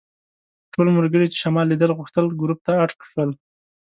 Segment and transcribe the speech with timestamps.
[0.73, 3.29] ټول ملګري چې شمال لیدل غوښتل ګروپ ته اډ شول.